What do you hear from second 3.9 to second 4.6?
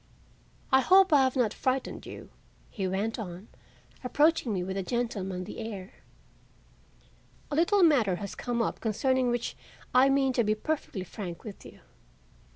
approaching